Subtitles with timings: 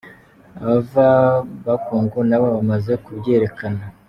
[0.61, 1.07] Abava
[1.63, 3.81] Bas Congo nabo bamaze kubyerekana.